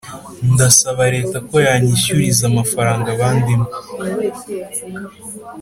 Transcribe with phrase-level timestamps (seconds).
[0.53, 3.67] ndasaba reta ko yanyishyuriza amafaranga bandimo